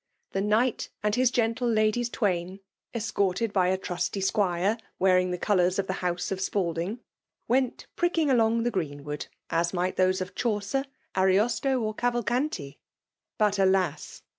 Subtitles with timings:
[0.31, 2.61] The knight md his gentle ladies tovain,
[2.91, 6.97] escorted by a tnisty squire wearing the colours of the house of Spddtng,
[7.47, 10.85] ipent pricking along the greenwood, as ngllt those of Chaucer,
[11.15, 12.79] Ariosto, or Cavalcanti;
[13.37, 14.23] but alas